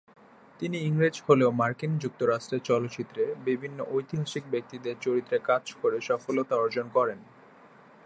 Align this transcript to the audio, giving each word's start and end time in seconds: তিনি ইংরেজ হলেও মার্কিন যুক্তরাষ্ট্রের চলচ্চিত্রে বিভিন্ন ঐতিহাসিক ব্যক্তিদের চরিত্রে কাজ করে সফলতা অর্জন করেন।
তিনি 0.59 0.77
ইংরেজ 0.79 1.15
হলেও 1.27 1.49
মার্কিন 1.51 1.91
যুক্তরাষ্ট্রের 1.97 2.61
চলচ্চিত্রে 2.61 3.23
বিভিন্ন 3.45 3.79
ঐতিহাসিক 3.91 4.43
ব্যক্তিদের 4.51 4.95
চরিত্রে 5.01 5.37
কাজ 5.39 5.63
করে 5.81 5.97
সফলতা 6.01 6.55
অর্জন 6.55 6.85
করেন। 6.89 7.19